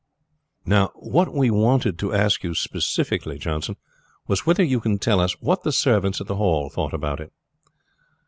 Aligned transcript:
"Now, 0.65 0.87
what 0.95 1.31
we 1.31 1.51
wanted 1.51 1.99
to 1.99 2.11
ask 2.11 2.43
you 2.43 2.55
specially, 2.55 3.37
Johnson, 3.37 3.75
was 4.27 4.47
whether 4.47 4.63
you 4.63 4.79
can 4.79 4.97
tell 4.97 5.19
us 5.19 5.39
what 5.41 5.61
the 5.61 5.71
servants 5.71 6.19
at 6.19 6.25
the 6.25 6.37
Hall 6.37 6.71
thought 6.71 6.91
about 6.95 7.19
it?" 7.19 7.31